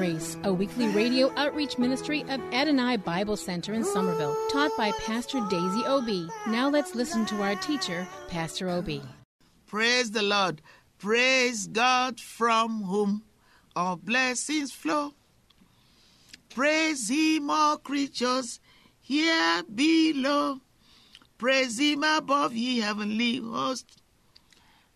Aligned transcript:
Grace, 0.00 0.38
a 0.44 0.50
weekly 0.50 0.88
radio 0.88 1.30
outreach 1.36 1.76
ministry 1.76 2.22
of 2.30 2.40
Adonai 2.54 2.96
Bible 2.96 3.36
Center 3.36 3.74
in 3.74 3.84
Somerville, 3.84 4.34
taught 4.50 4.70
by 4.74 4.92
Pastor 4.92 5.46
Daisy 5.50 5.84
Obi. 5.84 6.26
Now 6.46 6.70
let's 6.70 6.94
listen 6.94 7.26
to 7.26 7.42
our 7.42 7.54
teacher, 7.56 8.08
Pastor 8.26 8.70
Obi. 8.70 9.02
Praise 9.66 10.10
the 10.10 10.22
Lord. 10.22 10.62
Praise 10.96 11.66
God 11.66 12.18
from 12.18 12.84
whom 12.84 13.24
all 13.76 13.96
blessings 13.96 14.72
flow. 14.72 15.12
Praise 16.48 17.10
Him, 17.10 17.50
all 17.50 17.76
creatures 17.76 18.58
here 19.02 19.62
below. 19.74 20.60
Praise 21.36 21.78
Him 21.78 22.04
above, 22.04 22.54
ye 22.54 22.78
heavenly 22.80 23.36
hosts. 23.36 23.98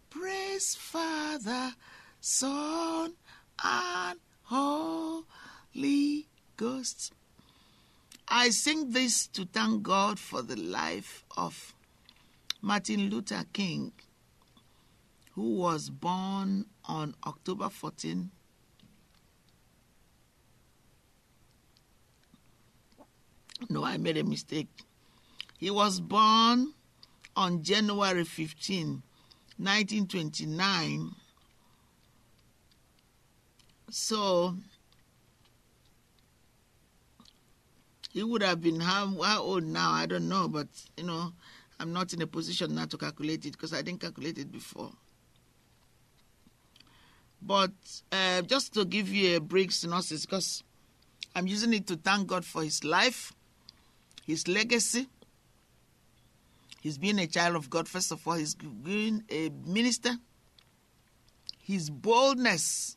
Praise 0.08 0.74
Father, 0.74 1.74
Son, 2.22 3.12
and 3.62 4.18
Holy 4.54 6.28
Ghost. 6.56 7.12
I 8.28 8.50
sing 8.50 8.92
this 8.92 9.26
to 9.28 9.44
thank 9.46 9.82
God 9.82 10.18
for 10.18 10.42
the 10.42 10.54
life 10.56 11.24
of 11.36 11.74
Martin 12.62 13.10
Luther 13.10 13.44
King, 13.52 13.92
who 15.32 15.56
was 15.56 15.90
born 15.90 16.66
on 16.84 17.16
October 17.26 17.68
14, 17.68 18.30
No, 23.70 23.84
I 23.84 23.96
made 23.96 24.18
a 24.18 24.24
mistake. 24.24 24.68
He 25.58 25.70
was 25.70 26.00
born 26.00 26.74
on 27.34 27.62
January 27.62 28.24
15, 28.24 29.02
1929. 29.56 31.12
So 33.96 34.56
he 38.12 38.24
would 38.24 38.42
have 38.42 38.60
been 38.60 38.80
how, 38.80 39.22
how 39.22 39.40
old 39.40 39.62
now? 39.62 39.92
I 39.92 40.06
don't 40.06 40.28
know, 40.28 40.48
but 40.48 40.66
you 40.96 41.04
know, 41.04 41.32
I'm 41.78 41.92
not 41.92 42.12
in 42.12 42.20
a 42.20 42.26
position 42.26 42.74
now 42.74 42.86
to 42.86 42.98
calculate 42.98 43.46
it 43.46 43.52
because 43.52 43.72
I 43.72 43.82
didn't 43.82 44.00
calculate 44.00 44.36
it 44.36 44.50
before. 44.50 44.90
But 47.40 47.70
uh, 48.10 48.42
just 48.42 48.74
to 48.74 48.84
give 48.84 49.10
you 49.10 49.36
a 49.36 49.40
brief 49.40 49.72
synopsis, 49.72 50.26
because 50.26 50.64
I'm 51.36 51.46
using 51.46 51.72
it 51.72 51.86
to 51.86 51.94
thank 51.94 52.26
God 52.26 52.44
for 52.44 52.64
his 52.64 52.82
life, 52.82 53.32
his 54.26 54.48
legacy. 54.48 55.06
He's 56.80 56.98
been 56.98 57.20
a 57.20 57.28
child 57.28 57.54
of 57.54 57.70
God, 57.70 57.86
first 57.86 58.10
of 58.10 58.26
all. 58.26 58.34
He's 58.34 58.56
been 58.56 59.22
a 59.30 59.50
minister. 59.64 60.16
His 61.62 61.90
boldness, 61.90 62.96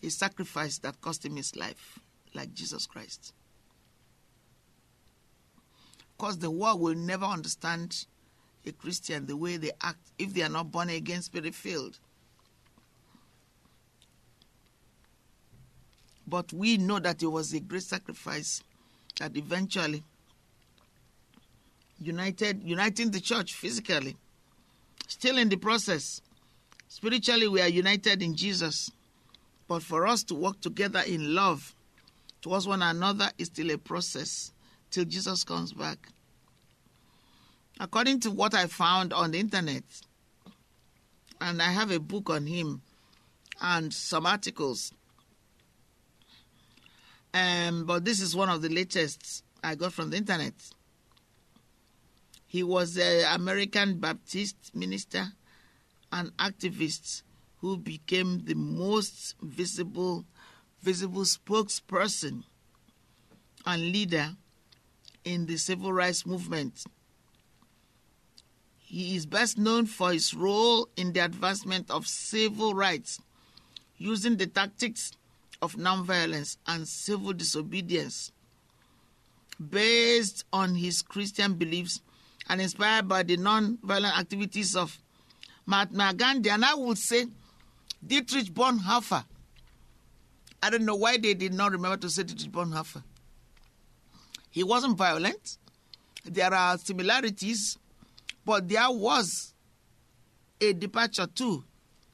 his 0.00 0.16
sacrifice 0.16 0.78
that 0.78 1.00
cost 1.00 1.24
him 1.24 1.36
his 1.36 1.56
life, 1.56 1.98
like 2.34 2.52
Jesus 2.54 2.86
Christ. 2.86 3.32
Because 6.16 6.38
the 6.38 6.50
world 6.50 6.80
will 6.80 6.94
never 6.94 7.26
understand 7.26 8.06
a 8.66 8.72
Christian 8.72 9.26
the 9.26 9.36
way 9.36 9.56
they 9.56 9.70
act 9.82 10.00
if 10.18 10.34
they 10.34 10.42
are 10.42 10.48
not 10.48 10.70
born 10.72 10.88
again, 10.90 11.22
spirit 11.22 11.54
filled. 11.54 11.98
But 16.26 16.52
we 16.52 16.76
know 16.76 16.98
that 16.98 17.22
it 17.22 17.26
was 17.26 17.52
a 17.52 17.60
great 17.60 17.82
sacrifice 17.82 18.62
that 19.20 19.36
eventually 19.36 20.02
united 22.00 22.62
uniting 22.64 23.10
the 23.10 23.20
church 23.20 23.54
physically. 23.54 24.16
Still 25.06 25.38
in 25.38 25.48
the 25.48 25.56
process. 25.56 26.20
Spiritually 26.88 27.48
we 27.48 27.60
are 27.60 27.68
united 27.68 28.22
in 28.22 28.34
Jesus. 28.34 28.90
But 29.68 29.82
for 29.82 30.06
us 30.06 30.22
to 30.24 30.34
work 30.34 30.60
together 30.60 31.02
in 31.06 31.34
love 31.34 31.74
towards 32.40 32.66
one 32.66 32.82
another 32.82 33.30
is 33.38 33.48
still 33.48 33.70
a 33.70 33.78
process 33.78 34.52
till 34.90 35.04
Jesus 35.04 35.44
comes 35.44 35.72
back. 35.72 36.08
According 37.80 38.20
to 38.20 38.30
what 38.30 38.54
I 38.54 38.66
found 38.66 39.12
on 39.12 39.32
the 39.32 39.40
internet, 39.40 39.82
and 41.40 41.60
I 41.60 41.70
have 41.70 41.90
a 41.90 42.00
book 42.00 42.30
on 42.30 42.46
him 42.46 42.80
and 43.60 43.92
some 43.92 44.24
articles 44.24 44.92
um, 47.36 47.84
but 47.84 48.02
this 48.02 48.20
is 48.20 48.34
one 48.34 48.48
of 48.48 48.62
the 48.62 48.70
latest 48.70 49.44
I 49.62 49.74
got 49.74 49.92
from 49.92 50.08
the 50.08 50.16
internet. 50.16 50.54
He 52.46 52.62
was 52.62 52.96
an 52.96 53.26
American 53.34 53.98
Baptist 53.98 54.56
minister 54.74 55.26
and 56.10 56.34
activist 56.38 57.22
who 57.60 57.76
became 57.76 58.44
the 58.44 58.54
most 58.54 59.34
visible 59.40 60.24
visible 60.82 61.22
spokesperson 61.22 62.44
and 63.64 63.82
leader 63.82 64.36
in 65.24 65.46
the 65.46 65.56
civil 65.56 65.92
rights 65.92 66.24
movement. 66.24 66.84
He 68.78 69.16
is 69.16 69.26
best 69.26 69.58
known 69.58 69.86
for 69.86 70.12
his 70.12 70.32
role 70.32 70.88
in 70.96 71.12
the 71.12 71.20
advancement 71.20 71.90
of 71.90 72.06
civil 72.06 72.72
rights 72.74 73.20
using 73.98 74.36
the 74.36 74.46
tactics 74.46 75.10
of 75.60 75.74
nonviolence 75.74 76.56
and 76.68 76.86
civil 76.86 77.32
disobedience 77.32 78.30
based 79.70 80.44
on 80.52 80.76
his 80.76 81.02
Christian 81.02 81.54
beliefs 81.54 82.00
and 82.48 82.60
inspired 82.60 83.08
by 83.08 83.24
the 83.24 83.36
nonviolent 83.36 84.16
activities 84.16 84.76
of 84.76 84.96
Mahatma 85.66 86.14
Gandhi. 86.14 86.50
And 86.50 86.64
I 86.64 86.74
would 86.74 86.98
say 86.98 87.26
Dietrich 88.04 88.52
Bonhoeffer. 88.52 89.24
I 90.62 90.70
don't 90.70 90.84
know 90.84 90.96
why 90.96 91.16
they 91.18 91.34
did 91.34 91.54
not 91.54 91.72
remember 91.72 91.96
to 91.98 92.10
say 92.10 92.22
Dietrich 92.22 92.52
Bonhoeffer. 92.52 93.02
He 94.50 94.64
wasn't 94.64 94.96
violent. 94.96 95.58
There 96.24 96.52
are 96.52 96.78
similarities, 96.78 97.78
but 98.44 98.68
there 98.68 98.90
was 98.90 99.54
a 100.60 100.72
departure 100.72 101.26
too, 101.26 101.64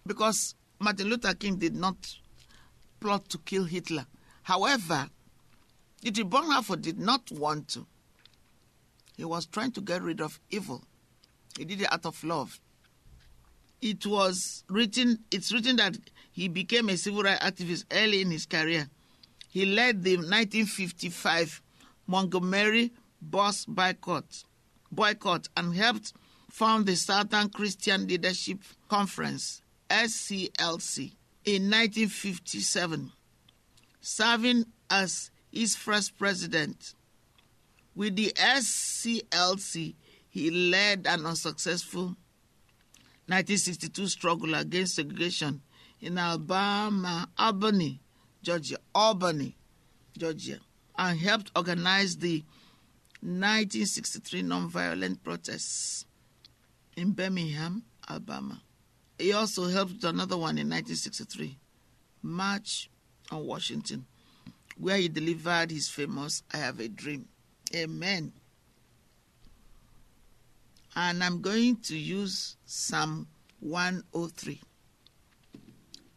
because 0.06 0.54
Martin 0.78 1.08
Luther 1.08 1.34
King 1.34 1.56
did 1.56 1.74
not 1.74 1.96
plot 3.00 3.28
to 3.30 3.38
kill 3.38 3.64
Hitler. 3.64 4.06
However, 4.42 5.08
Dietrich 6.00 6.28
Bonhoeffer 6.28 6.80
did 6.80 6.98
not 6.98 7.30
want 7.30 7.68
to. 7.68 7.86
He 9.16 9.24
was 9.24 9.46
trying 9.46 9.72
to 9.72 9.80
get 9.80 10.02
rid 10.02 10.20
of 10.20 10.40
evil. 10.50 10.82
He 11.56 11.64
did 11.64 11.82
it 11.82 11.92
out 11.92 12.06
of 12.06 12.22
love. 12.24 12.58
It 13.82 14.06
was 14.06 14.62
written, 14.68 15.18
it's 15.32 15.52
written 15.52 15.74
that 15.76 15.96
he 16.30 16.46
became 16.46 16.88
a 16.88 16.96
civil 16.96 17.24
rights 17.24 17.44
activist 17.44 17.84
early 17.90 18.22
in 18.22 18.30
his 18.30 18.46
career. 18.46 18.88
He 19.50 19.66
led 19.66 20.04
the 20.04 20.16
1955 20.16 21.60
Montgomery 22.06 22.92
bus 23.20 23.64
boycott, 23.64 24.44
boycott 24.90 25.48
and 25.56 25.74
helped 25.74 26.12
found 26.48 26.86
the 26.86 26.94
Southern 26.94 27.48
Christian 27.48 28.06
Leadership 28.06 28.58
Conference, 28.88 29.62
SCLC, 29.90 31.14
in 31.44 31.64
1957, 31.64 33.10
serving 34.00 34.64
as 34.88 35.32
its 35.50 35.74
first 35.74 36.16
president. 36.16 36.94
With 37.96 38.14
the 38.14 38.32
SCLC, 38.36 39.94
he 40.28 40.50
led 40.50 41.06
an 41.06 41.26
unsuccessful 41.26 42.16
1962 43.32 44.08
struggle 44.08 44.54
against 44.54 44.96
segregation 44.96 45.62
in 46.02 46.18
Alabama, 46.18 47.26
Albany, 47.38 47.98
Georgia, 48.42 48.76
Albany, 48.94 49.56
Georgia, 50.18 50.58
and 50.98 51.18
helped 51.18 51.50
organize 51.56 52.18
the 52.18 52.44
1963 53.22 54.42
nonviolent 54.42 55.22
protests 55.22 56.04
in 56.94 57.12
Birmingham, 57.12 57.82
Alabama. 58.06 58.60
He 59.18 59.32
also 59.32 59.66
helped 59.66 60.04
another 60.04 60.36
one 60.36 60.58
in 60.58 60.68
1963, 60.68 61.56
March 62.20 62.90
on 63.30 63.46
Washington, 63.46 64.04
where 64.76 64.98
he 64.98 65.08
delivered 65.08 65.70
his 65.70 65.88
famous 65.88 66.42
I 66.52 66.58
Have 66.58 66.80
a 66.80 66.88
Dream. 66.88 67.26
Amen. 67.74 68.34
And 70.94 71.24
I'm 71.24 71.40
going 71.40 71.76
to 71.84 71.96
use 71.96 72.56
Psalm 72.66 73.26
103 73.60 74.60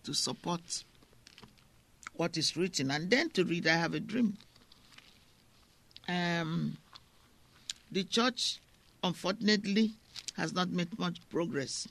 to 0.04 0.14
support 0.14 0.84
what 2.14 2.38
is 2.38 2.56
written 2.58 2.92
and 2.92 3.10
then 3.10 3.30
to 3.32 3.44
read 3.44 3.68
I 3.68 3.76
Have 3.76 3.94
a 3.94 4.00
Dream. 4.00 4.38
Um, 6.08 6.78
the 7.92 8.04
church, 8.04 8.60
unfortunately, 9.04 9.94
has 10.36 10.54
not 10.54 10.70
made 10.70 10.98
much 11.00 11.18
progress. 11.30 11.88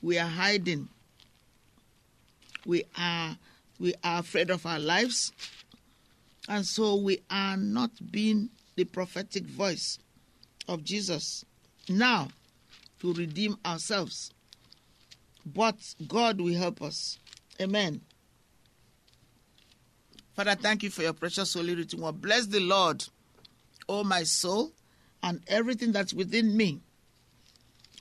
We 0.00 0.18
are 0.18 0.28
hiding. 0.28 0.88
We 2.64 2.84
are 2.98 3.36
we 3.78 3.94
are 4.02 4.20
afraid 4.20 4.50
of 4.50 4.64
our 4.64 4.78
lives, 4.78 5.32
and 6.48 6.64
so 6.64 6.96
we 6.96 7.20
are 7.30 7.56
not 7.56 7.90
being 8.10 8.48
the 8.74 8.84
prophetic 8.84 9.44
voice 9.44 9.98
of 10.66 10.82
Jesus 10.82 11.44
now 11.88 12.28
to 13.00 13.12
redeem 13.14 13.56
ourselves. 13.64 14.32
But 15.44 15.76
God 16.06 16.40
will 16.40 16.54
help 16.54 16.82
us. 16.82 17.18
Amen. 17.60 18.00
Father, 20.34 20.54
thank 20.54 20.82
you 20.82 20.90
for 20.90 21.02
your 21.02 21.12
precious 21.14 21.54
holy 21.54 21.74
written 21.74 22.00
word. 22.00 22.20
Bless 22.20 22.46
the 22.46 22.60
Lord, 22.60 23.04
O 23.88 24.04
my 24.04 24.22
soul, 24.24 24.72
and 25.22 25.40
everything 25.46 25.92
that's 25.92 26.12
within 26.12 26.56
me. 26.56 26.80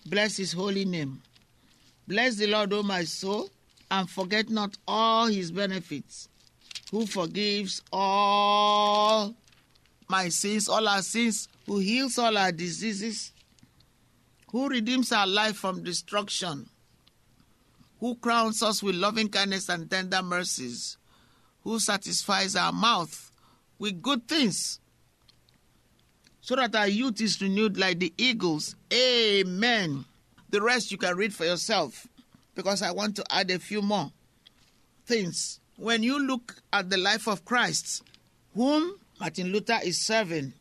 Bless 0.06 0.38
his 0.38 0.52
holy 0.52 0.86
name. 0.86 1.22
Bless 2.08 2.36
the 2.36 2.48
Lord, 2.48 2.74
O 2.74 2.84
my 2.84 3.04
soul, 3.06 3.50
and 3.90 4.10
forget 4.10 4.50
not 4.50 4.78
all 4.88 5.28
his 5.28 5.52
benefits, 5.52 6.28
who 6.92 7.06
forgives 7.06 7.82
all 7.92 9.34
my 10.10 10.30
sins, 10.30 10.68
all 10.68 10.88
our 10.88 11.02
sins, 11.02 11.48
who 11.66 11.80
heals 11.80 12.20
all 12.20 12.38
our 12.38 12.52
diseases, 12.52 13.32
who 14.56 14.70
redeems 14.70 15.12
our 15.12 15.28
life 15.28 15.58
from 15.58 15.84
destruction, 15.84 16.66
who 18.00 18.16
crowns 18.16 18.64
us 18.64 18.82
with 18.82 18.96
loving 18.96 19.28
kindness 19.28 19.68
and 19.68 19.92
tender 19.92 20.22
mercies, 20.24 20.96
who 21.66 21.78
satisfies 21.78 22.56
our 22.56 22.72
mouth 22.72 23.34
with 23.80 24.02
good 24.02 24.26
things, 24.30 24.80
so 26.40 26.56
that 26.56 26.74
our 26.74 26.88
youth 26.88 27.20
is 27.20 27.42
renewed 27.42 27.76
like 27.76 28.00
the 28.00 28.14
eagles. 28.18 28.78
Amen. 28.94 30.06
The 30.52 30.62
rest 30.62 30.90
you 30.90 30.98
can 30.98 31.18
read 31.18 31.34
for 31.34 31.44
yourself 31.44 32.08
because 32.56 32.82
I 32.82 32.92
want 32.92 33.18
to 33.18 33.26
add 33.30 33.52
a 33.52 33.60
few 33.60 33.82
more 33.82 34.10
things. 35.06 35.60
When 35.76 36.02
you 36.02 36.18
look 36.18 36.62
at 36.72 36.90
the 36.90 36.96
life 36.96 37.28
of 37.28 37.44
Christ, 37.44 38.04
whom 38.54 39.02
Martin 39.20 39.52
Luther 39.52 39.80
is 39.84 40.00
serving, 40.00 40.54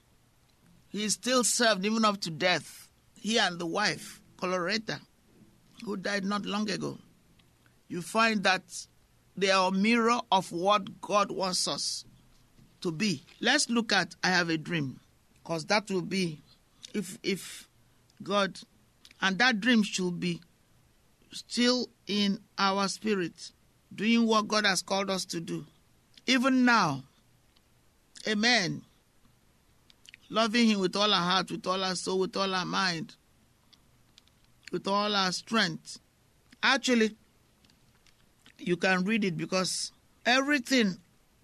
he 0.88 1.05
is 1.05 1.12
still 1.12 1.44
served 1.44 1.87
even 1.87 2.05
up 2.05 2.20
to 2.23 2.32
death. 2.32 2.84
He 3.25 3.38
and 3.38 3.59
the 3.59 3.65
wife, 3.65 4.21
Coretta, 4.37 5.00
who 5.82 5.97
died 5.97 6.26
not 6.26 6.44
long 6.44 6.69
ago. 6.69 6.99
You 7.88 8.03
find 8.03 8.44
that 8.44 8.65
they 9.35 9.50
are 9.50 9.69
a 9.69 9.73
mirror 9.73 10.21
of 10.31 10.53
what 10.53 11.00
God 11.00 11.31
wants 11.31 11.67
us 11.67 12.05
to 12.82 12.93
be. 12.93 13.25
Let's 13.41 13.71
look 13.71 13.94
at 13.94 14.15
I 14.23 14.29
have 14.29 14.50
a 14.50 14.59
dream, 14.59 15.00
because 15.43 15.65
that 15.67 15.91
will 15.91 16.03
be 16.03 16.43
if 16.93 17.17
if 17.23 17.67
God 18.23 18.61
and 19.23 19.38
that 19.38 19.59
dream 19.59 19.82
should 19.82 20.20
be 20.20 20.43
still 21.32 21.88
in 22.06 22.41
our 22.59 22.88
spirit, 22.88 23.53
doing 23.94 24.27
what 24.27 24.49
God 24.49 24.67
has 24.67 24.82
called 24.82 25.09
us 25.09 25.25
to 25.27 25.41
do. 25.41 25.65
Even 26.27 26.67
now. 26.67 27.05
Amen. 28.29 28.82
Loving 30.31 30.69
Him 30.69 30.81
with 30.81 30.97
all 30.97 31.12
our 31.12 31.23
heart, 31.23 31.50
with 31.50 31.67
all 31.67 31.82
our 31.82 31.94
soul, 31.94 32.21
with 32.21 32.37
all 32.37 32.55
our 32.55 32.65
mind, 32.65 33.15
with 34.73 34.88
all 34.88 35.15
our 35.15 35.32
strength. 35.32 35.99
Actually, 36.62 37.15
you 38.59 38.76
can 38.76 39.05
read 39.05 39.25
it 39.25 39.37
because 39.37 39.93
everything 40.25 40.97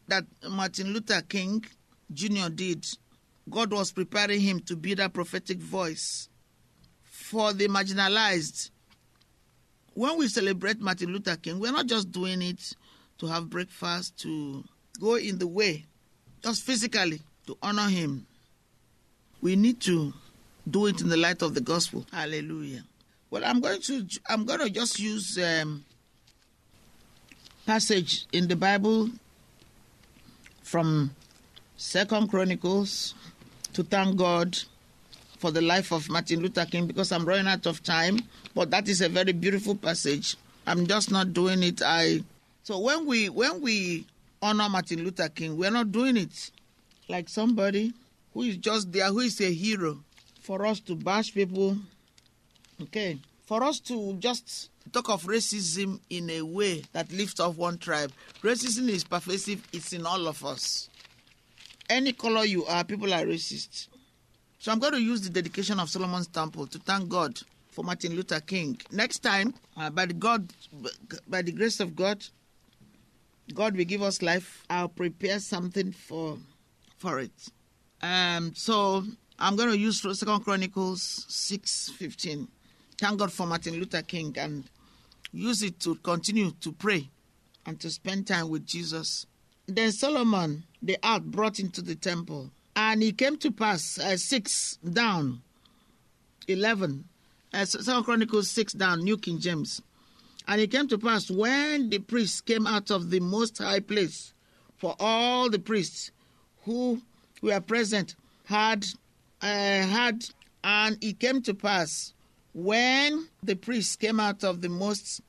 that 0.08 0.24
Martin 0.48 0.92
Luther 0.92 1.22
King 1.22 1.64
Jr. 2.12 2.48
did, 2.48 2.86
God 3.48 3.72
was 3.72 3.92
preparing 3.92 4.40
him 4.40 4.60
to 4.60 4.76
be 4.76 4.94
that 4.94 5.12
prophetic 5.12 5.58
voice 5.58 6.28
for 7.04 7.52
the 7.52 7.68
marginalized. 7.68 8.70
When 9.94 10.18
we 10.18 10.28
celebrate 10.28 10.80
Martin 10.80 11.12
Luther 11.12 11.36
King, 11.36 11.60
we're 11.60 11.72
not 11.72 11.86
just 11.86 12.10
doing 12.10 12.42
it 12.42 12.74
to 13.18 13.26
have 13.26 13.50
breakfast, 13.50 14.18
to 14.22 14.64
go 14.98 15.16
in 15.16 15.38
the 15.38 15.46
way, 15.46 15.84
just 16.42 16.62
physically, 16.64 17.20
to 17.46 17.56
honor 17.62 17.88
him. 17.88 18.26
We 19.40 19.56
need 19.56 19.80
to 19.82 20.12
do 20.68 20.86
it 20.86 21.00
in 21.00 21.08
the 21.08 21.16
light 21.16 21.42
of 21.42 21.54
the 21.54 21.60
gospel. 21.60 22.06
Hallelujah. 22.12 22.84
Well, 23.30 23.44
I'm 23.44 23.60
going 23.60 23.80
to 23.82 24.06
I'm 24.28 24.44
going 24.44 24.60
to 24.60 24.70
just 24.70 24.98
use 24.98 25.38
um, 25.38 25.84
passage 27.66 28.26
in 28.32 28.48
the 28.48 28.56
Bible 28.56 29.08
from 30.62 31.14
Second 31.76 32.28
Chronicles 32.28 33.14
to 33.72 33.82
thank 33.82 34.16
God 34.16 34.58
for 35.38 35.50
the 35.50 35.62
life 35.62 35.92
of 35.92 36.10
Martin 36.10 36.40
Luther 36.40 36.66
King 36.66 36.86
because 36.86 37.12
I'm 37.12 37.24
running 37.24 37.46
out 37.46 37.66
of 37.66 37.82
time. 37.82 38.18
But 38.54 38.70
that 38.72 38.88
is 38.88 39.00
a 39.00 39.08
very 39.08 39.32
beautiful 39.32 39.74
passage. 39.74 40.36
I'm 40.66 40.86
just 40.86 41.10
not 41.10 41.32
doing 41.32 41.62
it. 41.62 41.80
I 41.82 42.22
so 42.62 42.78
when 42.78 43.06
we 43.06 43.28
when 43.28 43.60
we 43.62 44.06
honor 44.42 44.68
Martin 44.68 45.04
Luther 45.04 45.28
King, 45.28 45.56
we're 45.56 45.70
not 45.70 45.92
doing 45.92 46.16
it 46.16 46.50
like 47.08 47.28
somebody 47.28 47.92
who 48.32 48.42
is 48.42 48.56
just 48.56 48.92
there, 48.92 49.06
who 49.08 49.20
is 49.20 49.40
a 49.40 49.52
hero 49.52 50.02
for 50.40 50.66
us 50.66 50.80
to 50.80 50.94
bash 50.94 51.32
people. 51.32 51.76
Okay, 52.82 53.18
for 53.44 53.62
us 53.62 53.80
to 53.80 54.14
just 54.14 54.70
talk 54.92 55.10
of 55.10 55.24
racism 55.24 56.00
in 56.08 56.30
a 56.30 56.42
way 56.42 56.82
that 56.92 57.12
lifts 57.12 57.40
off 57.40 57.56
one 57.56 57.78
tribe. 57.78 58.12
Racism 58.42 58.88
is 58.88 59.04
pervasive. 59.04 59.66
It's 59.72 59.92
in 59.92 60.06
all 60.06 60.26
of 60.26 60.44
us. 60.44 60.88
Any 61.88 62.12
color 62.12 62.44
you 62.44 62.64
are, 62.66 62.84
people 62.84 63.12
are 63.12 63.24
racist. 63.24 63.88
So 64.58 64.70
I'm 64.70 64.78
going 64.78 64.92
to 64.92 65.02
use 65.02 65.22
the 65.22 65.30
dedication 65.30 65.80
of 65.80 65.90
Solomon's 65.90 66.28
Temple 66.28 66.66
to 66.68 66.78
thank 66.78 67.08
God 67.08 67.38
for 67.70 67.84
Martin 67.84 68.14
Luther 68.14 68.40
King. 68.40 68.78
Next 68.90 69.20
time, 69.20 69.54
uh, 69.76 69.90
by 69.90 70.06
the 70.06 70.14
God, 70.14 70.52
by 71.26 71.42
the 71.42 71.52
grace 71.52 71.80
of 71.80 71.96
God, 71.96 72.24
God 73.54 73.76
will 73.76 73.84
give 73.84 74.02
us 74.02 74.22
life. 74.22 74.64
I'll 74.68 74.88
prepare 74.88 75.38
something 75.40 75.92
for 75.92 76.38
for 76.98 77.20
it. 77.20 77.32
Um, 78.02 78.54
so 78.54 79.04
I'm 79.38 79.56
going 79.56 79.70
to 79.70 79.78
use 79.78 80.00
Second 80.00 80.44
Chronicles 80.44 81.26
six 81.28 81.90
fifteen. 81.90 82.48
Thank 82.98 83.18
God 83.18 83.32
for 83.32 83.46
Martin 83.46 83.74
Luther 83.74 84.02
King 84.02 84.34
and 84.38 84.64
use 85.32 85.62
it 85.62 85.80
to 85.80 85.94
continue 85.96 86.50
to 86.60 86.72
pray 86.72 87.08
and 87.66 87.80
to 87.80 87.90
spend 87.90 88.26
time 88.26 88.48
with 88.48 88.66
Jesus. 88.66 89.26
Then 89.66 89.92
Solomon 89.92 90.64
the 90.82 90.98
ark 91.02 91.22
brought 91.24 91.58
into 91.58 91.82
the 91.82 91.94
temple. 91.94 92.50
And 92.74 93.02
it 93.02 93.18
came 93.18 93.36
to 93.38 93.50
pass, 93.50 93.98
uh, 93.98 94.16
6 94.16 94.78
down, 94.78 95.42
11, 96.48 97.04
uh, 97.52 97.66
2 97.66 98.02
Chronicles 98.04 98.48
6 98.50 98.72
down, 98.74 99.02
New 99.02 99.18
King 99.18 99.38
James. 99.38 99.82
And 100.46 100.60
it 100.60 100.70
came 100.70 100.88
to 100.88 100.98
pass 100.98 101.30
when 101.30 101.90
the 101.90 101.98
priests 101.98 102.40
came 102.40 102.66
out 102.66 102.90
of 102.90 103.10
the 103.10 103.20
most 103.20 103.58
high 103.58 103.80
place, 103.80 104.32
for 104.76 104.96
all 104.98 105.50
the 105.50 105.58
priests 105.58 106.10
who 106.64 107.02
were 107.40 107.60
present 107.60 108.14
had, 108.44 108.84
uh, 109.42 109.46
had, 109.46 110.24
and 110.62 110.98
it 111.02 111.18
came 111.18 111.40
to 111.42 111.54
pass 111.54 112.12
when 112.52 113.28
the 113.42 113.54
priests 113.54 113.96
came 113.96 114.18
out 114.20 114.42
of 114.44 114.60
the 114.60 114.68
most 114.68 115.20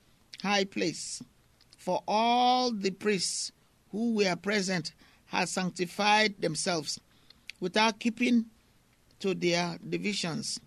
high 0.42 0.64
place, 0.64 1.22
for 1.78 2.02
all 2.06 2.72
the 2.72 2.90
priests 2.90 3.52
who 3.90 4.14
were 4.14 4.36
present 4.36 4.92
had 5.26 5.48
sanctified 5.48 6.40
themselves 6.40 7.00
without 7.60 8.00
keeping 8.00 8.46
to 9.20 9.34
their 9.34 9.78
divisions. 9.88 10.60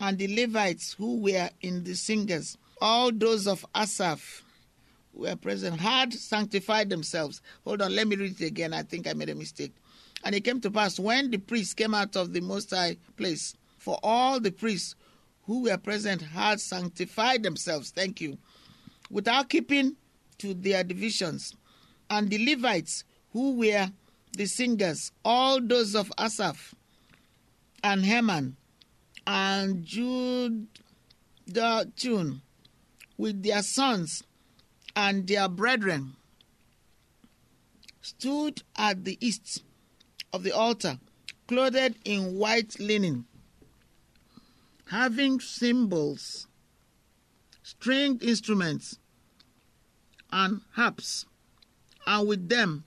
And 0.00 0.18
the 0.18 0.34
Levites 0.34 0.94
who 0.94 1.18
were 1.18 1.50
in 1.60 1.84
the 1.84 1.94
singers, 1.94 2.56
all 2.80 3.12
those 3.12 3.46
of 3.46 3.64
Asaph 3.74 4.42
were 5.12 5.36
present, 5.36 5.78
had 5.78 6.12
sanctified 6.14 6.88
themselves. 6.88 7.42
Hold 7.64 7.82
on, 7.82 7.94
let 7.94 8.08
me 8.08 8.16
read 8.16 8.40
it 8.40 8.46
again. 8.46 8.72
I 8.72 8.82
think 8.82 9.06
I 9.06 9.12
made 9.12 9.28
a 9.28 9.34
mistake. 9.34 9.72
And 10.24 10.34
it 10.34 10.44
came 10.44 10.60
to 10.60 10.70
pass 10.70 10.98
when 10.98 11.30
the 11.30 11.38
priests 11.38 11.74
came 11.74 11.94
out 11.94 12.16
of 12.16 12.32
the 12.32 12.40
Most 12.40 12.70
High 12.70 12.96
place, 13.16 13.54
for 13.78 13.98
all 14.02 14.38
the 14.38 14.52
priests 14.52 14.94
who 15.44 15.62
were 15.64 15.76
present 15.76 16.22
had 16.22 16.60
sanctified 16.60 17.42
themselves, 17.42 17.90
thank 17.90 18.20
you, 18.20 18.38
without 19.10 19.48
keeping 19.48 19.96
to 20.38 20.54
their 20.54 20.84
divisions. 20.84 21.54
And 22.08 22.30
the 22.30 22.44
Levites 22.44 23.04
who 23.32 23.56
were 23.56 23.90
the 24.36 24.46
singers, 24.46 25.10
all 25.24 25.60
those 25.60 25.94
of 25.96 26.12
Asaph 26.18 26.74
and 27.82 28.04
Heman 28.04 28.56
and 29.26 29.86
tune 29.88 30.68
with 33.18 33.42
their 33.42 33.62
sons 33.62 34.22
and 34.94 35.26
their 35.26 35.48
brethren 35.48 36.14
stood 38.00 38.62
at 38.76 39.04
the 39.04 39.18
east 39.20 39.62
of 40.32 40.42
the 40.42 40.52
altar, 40.52 40.98
clothed 41.46 41.96
in 42.04 42.36
white 42.36 42.78
linen, 42.80 43.26
having 44.86 45.40
cymbals, 45.40 46.46
stringed 47.62 48.22
instruments, 48.22 48.98
and 50.30 50.62
harps, 50.72 51.26
and 52.06 52.26
with 52.26 52.48
them 52.48 52.84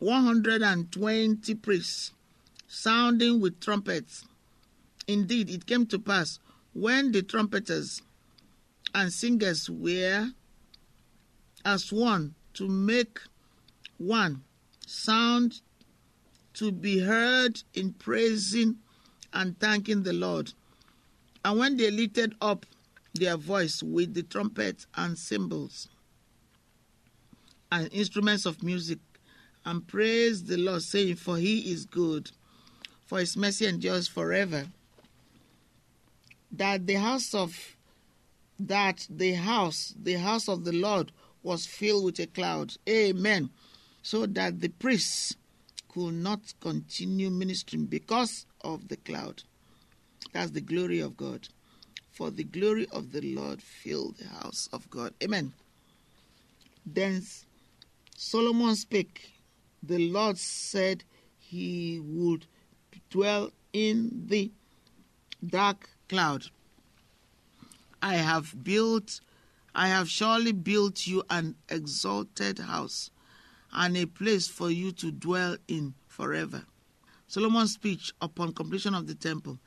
120 0.00 1.54
priests, 1.56 2.12
sounding 2.68 3.40
with 3.40 3.60
trumpets. 3.60 4.24
Indeed, 5.06 5.50
it 5.50 5.66
came 5.66 5.86
to 5.86 5.98
pass 5.98 6.38
when 6.72 7.10
the 7.12 7.22
trumpeters 7.22 8.02
and 8.94 9.12
singers 9.12 9.68
were 9.68 10.30
as 11.64 11.92
one 11.92 12.34
to 12.54 12.68
make 12.68 13.18
one 13.96 14.44
sound 14.86 15.60
to 16.58 16.72
be 16.72 16.98
heard 16.98 17.62
in 17.74 17.92
praising 17.92 18.76
and 19.32 19.58
thanking 19.58 20.02
the 20.02 20.12
Lord. 20.12 20.52
And 21.44 21.58
when 21.58 21.76
they 21.76 21.90
lifted 21.90 22.34
up 22.40 22.66
their 23.14 23.36
voice 23.36 23.82
with 23.82 24.14
the 24.14 24.22
trumpets 24.22 24.86
and 24.96 25.18
cymbals 25.18 25.88
and 27.70 27.92
instruments 27.92 28.46
of 28.46 28.62
music, 28.62 28.98
and 29.64 29.86
praised 29.86 30.46
the 30.46 30.56
Lord, 30.56 30.82
saying, 30.82 31.16
For 31.16 31.36
he 31.36 31.70
is 31.70 31.84
good, 31.84 32.30
for 33.04 33.18
his 33.18 33.36
mercy 33.36 33.66
endures 33.66 34.08
forever. 34.08 34.66
That 36.50 36.86
the 36.86 36.94
house 36.94 37.34
of 37.34 37.76
that 38.58 39.06
the 39.10 39.32
house, 39.34 39.94
the 40.00 40.14
house 40.14 40.48
of 40.48 40.64
the 40.64 40.72
Lord 40.72 41.12
was 41.42 41.66
filled 41.66 42.04
with 42.04 42.18
a 42.18 42.26
cloud. 42.26 42.76
Amen. 42.88 43.50
So 44.02 44.24
that 44.24 44.60
the 44.60 44.68
priests 44.68 45.36
could 45.88 46.14
not 46.14 46.40
continue 46.60 47.30
ministering 47.30 47.86
because 47.86 48.46
of 48.60 48.88
the 48.88 48.96
cloud. 48.96 49.42
That's 50.32 50.50
the 50.50 50.60
glory 50.60 51.00
of 51.00 51.16
God. 51.16 51.48
For 52.12 52.30
the 52.30 52.44
glory 52.44 52.86
of 52.92 53.12
the 53.12 53.20
Lord 53.20 53.62
filled 53.62 54.18
the 54.18 54.28
house 54.28 54.68
of 54.72 54.88
God. 54.90 55.14
Amen. 55.22 55.52
Then 56.84 57.22
Solomon 58.16 58.74
spake. 58.74 59.32
The 59.82 59.98
Lord 60.10 60.38
said 60.38 61.04
he 61.38 62.00
would 62.02 62.46
dwell 63.10 63.52
in 63.72 64.26
the 64.26 64.50
dark 65.46 65.88
cloud. 66.08 66.46
I 68.02 68.14
have 68.14 68.64
built, 68.64 69.20
I 69.74 69.88
have 69.88 70.08
surely 70.08 70.52
built 70.52 71.06
you 71.06 71.22
an 71.30 71.54
exalted 71.68 72.58
house 72.58 73.10
and 73.72 73.96
a 73.96 74.06
place 74.06 74.48
for 74.48 74.70
you 74.70 74.92
to 74.92 75.10
dwell 75.10 75.56
in 75.68 75.94
forever. 76.06 76.64
Solomon's 77.26 77.74
speech 77.74 78.12
upon 78.20 78.52
completion 78.54 78.94
of 78.94 79.06
the 79.06 79.14
temple. 79.14 79.58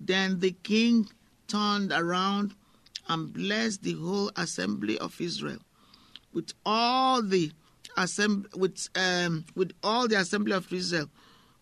Then 0.00 0.40
the 0.40 0.52
king 0.52 1.08
turned 1.46 1.92
around 1.92 2.54
and 3.08 3.32
blessed 3.32 3.82
the 3.82 3.94
whole 3.94 4.30
assembly 4.36 4.98
of 4.98 5.20
Israel 5.20 5.58
with 6.32 6.52
all 6.64 7.22
the 7.22 7.50
assembly 7.96 8.50
with 8.54 8.88
um, 8.94 9.44
with 9.54 9.72
all 9.82 10.06
the 10.06 10.16
assembly 10.16 10.52
of 10.52 10.70
Israel 10.72 11.08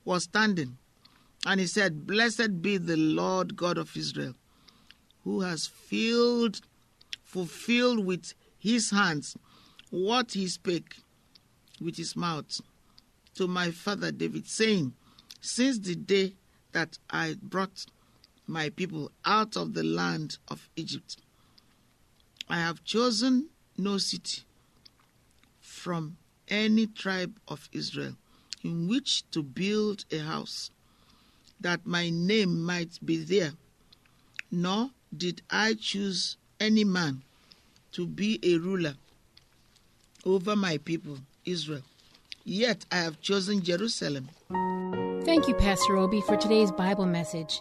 was 0.05 0.25
standing 0.25 0.77
and 1.47 1.61
he 1.61 1.67
said 1.67 2.07
blessed 2.07 2.61
be 2.61 2.77
the 2.77 2.97
Lord 2.97 3.57
God 3.57 3.79
of 3.79 3.97
Israel 3.97 4.35
who 5.25 5.41
has 5.41 5.67
filled 5.67 6.61
fulfilled 7.23 8.05
with 8.05 8.35
his 8.59 8.91
hands 8.91 9.37
what 9.91 10.33
he 10.33 10.49
spake 10.49 10.97
with 11.81 11.97
his 11.97 12.17
mouth 12.17 12.61
to 13.35 13.47
my 13.47 13.71
father 13.71 14.11
David 14.11 14.47
saying 14.47 14.93
since 15.41 15.79
the 15.79 15.95
day 15.95 16.35
that 16.73 16.99
I 17.11 17.37
brought 17.41 17.87
my 18.47 18.71
people 18.71 19.11
out 19.25 19.57
of 19.57 19.75
the 19.75 19.83
land 19.83 20.39
of 20.49 20.69
Egypt 20.77 21.17
I 22.49 22.57
have 22.57 22.85
chosen 22.85 23.49
no 23.77 23.99
city 23.99 24.43
from 25.61 26.17
any 26.49 26.87
tribe 26.87 27.39
of 27.49 27.69
Israel 27.73 28.17
in 28.63 28.89
which 28.89 29.29
to 29.31 29.43
build 29.43 30.05
a 30.13 30.19
house, 30.19 30.71
that 31.61 31.87
my 31.87 32.11
name 32.11 32.63
might 32.63 32.99
be 33.05 33.17
there. 33.17 33.53
Nor 34.51 34.91
did 35.17 35.43
I 35.51 35.75
choose 35.75 36.37
any 36.61 36.85
man 36.85 37.23
to 37.93 38.07
be 38.07 38.39
a 38.43 38.59
ruler 38.59 38.95
over 40.25 40.57
my 40.57 40.79
people, 40.79 41.19
Israel. 41.47 41.83
Yet 42.45 42.85
I 42.93 42.97
have 42.97 43.21
chosen 43.21 43.63
Jerusalem. 43.63 44.29
Thank 45.25 45.49
you, 45.49 45.55
Pastor 45.55 45.97
Obi, 45.97 46.21
for 46.21 46.37
today's 46.37 46.71
Bible 46.71 47.07
message. 47.07 47.61